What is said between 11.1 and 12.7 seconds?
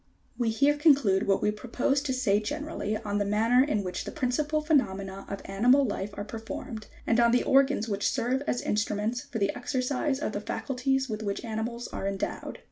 which animals are endowed.